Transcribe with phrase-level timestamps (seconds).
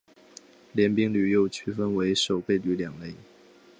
[0.73, 3.13] 联兵旅又区分为守备旅两类。